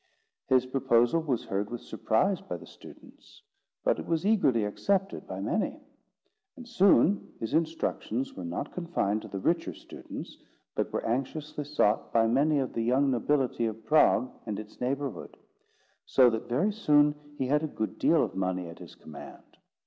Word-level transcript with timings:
His 0.47 0.65
proposal 0.65 1.21
was 1.21 1.45
heard 1.45 1.69
with 1.69 1.81
surprise 1.81 2.41
by 2.41 2.57
the 2.57 2.65
students; 2.65 3.43
but 3.83 3.99
it 3.99 4.07
was 4.07 4.25
eagerly 4.25 4.63
accepted 4.65 5.27
by 5.27 5.39
many; 5.41 5.79
and 6.57 6.67
soon 6.67 7.31
his 7.39 7.53
instructions 7.53 8.33
were 8.35 8.43
not 8.43 8.73
confined 8.73 9.21
to 9.21 9.27
the 9.27 9.37
richer 9.37 9.75
students, 9.75 10.39
but 10.73 10.91
were 10.91 11.05
anxiously 11.05 11.65
sought 11.65 12.11
by 12.11 12.25
many 12.25 12.57
of 12.57 12.73
the 12.73 12.81
young 12.83 13.11
nobility 13.11 13.67
of 13.67 13.85
Prague 13.85 14.31
and 14.47 14.57
its 14.59 14.81
neighbourhood. 14.81 15.37
So 16.07 16.31
that 16.31 16.49
very 16.49 16.71
soon 16.73 17.13
he 17.37 17.45
had 17.45 17.61
a 17.61 17.67
good 17.67 17.99
deal 17.99 18.23
of 18.23 18.33
money 18.33 18.69
at 18.69 18.79
his 18.79 18.95
command. 18.95 19.55